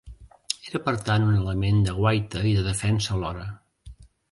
[0.69, 3.49] Era per tant un element de guaita i de defensa alhora.